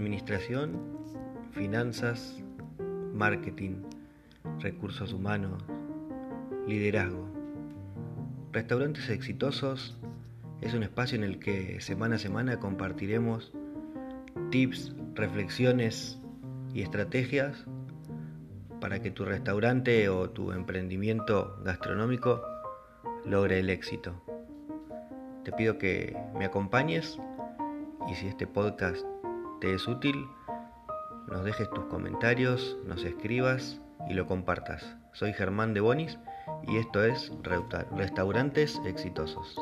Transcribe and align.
administración, 0.00 0.80
finanzas, 1.52 2.42
marketing, 3.12 3.82
recursos 4.60 5.12
humanos, 5.12 5.62
liderazgo. 6.66 7.28
Restaurantes 8.50 9.10
exitosos 9.10 9.98
es 10.62 10.72
un 10.72 10.84
espacio 10.84 11.18
en 11.18 11.24
el 11.24 11.38
que 11.38 11.82
semana 11.82 12.16
a 12.16 12.18
semana 12.18 12.58
compartiremos 12.58 13.52
tips, 14.50 14.94
reflexiones 15.14 16.18
y 16.72 16.80
estrategias 16.80 17.66
para 18.80 19.02
que 19.02 19.10
tu 19.10 19.26
restaurante 19.26 20.08
o 20.08 20.30
tu 20.30 20.52
emprendimiento 20.52 21.60
gastronómico 21.62 22.42
logre 23.26 23.58
el 23.58 23.68
éxito. 23.68 24.14
Te 25.44 25.52
pido 25.52 25.76
que 25.76 26.16
me 26.38 26.46
acompañes 26.46 27.18
y 28.10 28.14
si 28.14 28.28
este 28.28 28.46
podcast 28.46 29.04
te 29.60 29.74
es 29.74 29.86
útil, 29.86 30.28
nos 31.28 31.44
dejes 31.44 31.70
tus 31.70 31.84
comentarios, 31.86 32.78
nos 32.84 33.04
escribas 33.04 33.80
y 34.08 34.14
lo 34.14 34.26
compartas. 34.26 34.96
Soy 35.12 35.32
Germán 35.32 35.74
de 35.74 35.80
Bonis 35.80 36.18
y 36.66 36.78
esto 36.78 37.04
es 37.04 37.30
Restaurantes 37.92 38.80
Exitosos. 38.84 39.56